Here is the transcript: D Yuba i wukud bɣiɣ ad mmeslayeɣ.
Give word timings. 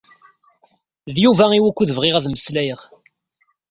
D 1.13 1.15
Yuba 1.23 1.45
i 1.53 1.59
wukud 1.63 1.89
bɣiɣ 1.97 2.15
ad 2.15 2.25
mmeslayeɣ. 2.29 2.79